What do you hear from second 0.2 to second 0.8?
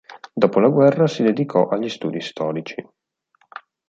Dopo la